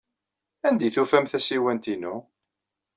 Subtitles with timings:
[0.67, 2.15] Anda ay tufam tasiwant-inu?